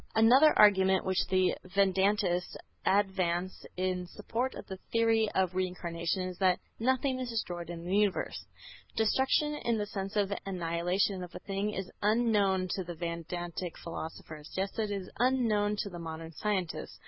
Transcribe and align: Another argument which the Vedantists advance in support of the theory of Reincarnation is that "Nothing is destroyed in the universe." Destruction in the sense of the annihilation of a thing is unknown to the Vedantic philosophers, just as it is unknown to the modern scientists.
Another 0.15 0.57
argument 0.57 1.05
which 1.05 1.27
the 1.29 1.55
Vedantists 1.75 2.57
advance 2.87 3.67
in 3.77 4.07
support 4.07 4.55
of 4.55 4.65
the 4.65 4.77
theory 4.91 5.29
of 5.35 5.53
Reincarnation 5.53 6.23
is 6.23 6.39
that 6.39 6.57
"Nothing 6.79 7.19
is 7.19 7.29
destroyed 7.29 7.69
in 7.69 7.85
the 7.85 7.95
universe." 7.95 8.47
Destruction 8.95 9.53
in 9.57 9.77
the 9.77 9.85
sense 9.85 10.15
of 10.15 10.29
the 10.29 10.39
annihilation 10.43 11.23
of 11.23 11.35
a 11.35 11.39
thing 11.45 11.69
is 11.75 11.91
unknown 12.01 12.67
to 12.71 12.83
the 12.83 12.95
Vedantic 12.95 13.77
philosophers, 13.77 14.51
just 14.55 14.79
as 14.79 14.89
it 14.89 14.91
is 15.03 15.11
unknown 15.19 15.75
to 15.81 15.89
the 15.91 15.99
modern 15.99 16.31
scientists. 16.31 16.97